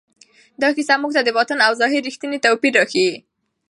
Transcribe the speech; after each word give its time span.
دا 0.61 0.69
کیسه 0.77 0.95
موږ 1.01 1.11
ته 1.15 1.21
د 1.23 1.29
باطن 1.37 1.59
او 1.67 1.73
ظاهر 1.81 2.01
رښتینی 2.07 2.43
توپیر 2.45 2.73
راښیي. 2.79 3.11